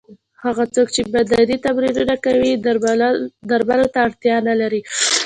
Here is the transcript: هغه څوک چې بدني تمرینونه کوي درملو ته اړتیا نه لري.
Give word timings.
هغه 0.43 0.63
څوک 0.73 0.87
چې 0.95 1.01
بدني 1.13 1.57
تمرینونه 1.65 2.15
کوي 2.25 2.51
درملو 3.49 3.87
ته 3.93 3.99
اړتیا 4.07 4.35
نه 4.47 4.53
لري. 4.61 4.81